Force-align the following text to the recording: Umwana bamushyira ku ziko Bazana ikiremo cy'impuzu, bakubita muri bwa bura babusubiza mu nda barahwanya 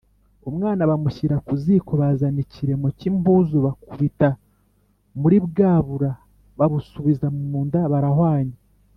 Umwana 0.49 0.81
bamushyira 0.91 1.35
ku 1.45 1.53
ziko 1.63 1.91
Bazana 2.01 2.39
ikiremo 2.45 2.87
cy'impuzu, 2.97 3.55
bakubita 3.65 4.29
muri 5.21 5.37
bwa 5.45 5.73
bura 5.87 6.11
babusubiza 6.59 7.25
mu 7.47 7.59
nda 7.67 7.81
barahwanya 7.93 8.57